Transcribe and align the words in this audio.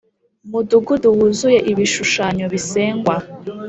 mudugudu 0.49 1.07
wuzuye 1.17 1.59
ibishushanyo 1.71 2.45
bisengwa 2.53 3.15